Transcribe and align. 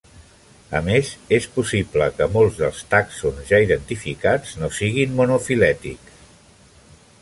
A 0.79 0.79
més, 0.87 1.11
és 1.37 1.47
possible 1.57 2.07
que 2.21 2.29
molts 2.37 2.57
dels 2.63 2.81
tàxons 2.95 3.45
ja 3.53 3.63
identificats 3.69 4.59
no 4.63 4.75
siguin 4.81 5.17
monofilètics. 5.23 6.23